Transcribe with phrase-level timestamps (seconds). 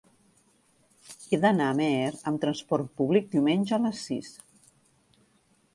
[1.27, 1.91] He d'anar a Amer
[2.31, 4.35] amb trasport públic diumenge a les sis.